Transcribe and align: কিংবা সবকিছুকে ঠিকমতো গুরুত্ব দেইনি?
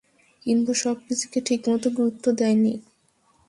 কিংবা 0.45 0.73
সবকিছুকে 0.73 1.39
ঠিকমতো 1.45 1.87
গুরুত্ব 1.97 2.25
দেইনি? 2.39 2.73